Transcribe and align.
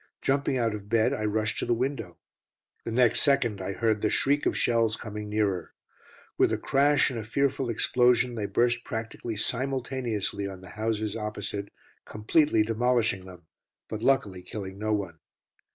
Jumping 0.23 0.57
out 0.57 0.73
of 0.73 0.89
bed, 0.89 1.13
I 1.13 1.25
rushed 1.25 1.59
to 1.59 1.65
the 1.67 1.75
window. 1.75 2.17
The 2.85 2.91
next 2.91 3.21
second 3.21 3.61
I 3.61 3.73
heard 3.73 4.01
the 4.01 4.09
shriek 4.09 4.47
of 4.47 4.57
shells 4.57 4.97
coming 4.97 5.29
nearer. 5.29 5.75
With 6.39 6.51
a 6.51 6.57
crash 6.57 7.11
and 7.11 7.19
a 7.19 7.23
fearful 7.23 7.69
explosion 7.69 8.33
they 8.33 8.47
burst 8.47 8.83
practically 8.83 9.37
simultaneously 9.37 10.47
on 10.47 10.61
the 10.61 10.69
houses 10.69 11.15
opposite, 11.15 11.69
completely 12.03 12.63
demolishing 12.63 13.25
them, 13.25 13.43
but 13.87 14.01
luckily 14.01 14.41
killing 14.41 14.79
no 14.79 14.91
one. 14.91 15.19